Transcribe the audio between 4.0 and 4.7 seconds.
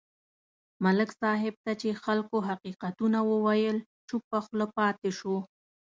چوپه خوله